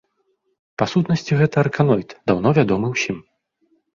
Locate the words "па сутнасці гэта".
0.81-1.55